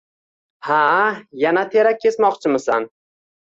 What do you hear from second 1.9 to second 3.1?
kesmoqchimisan?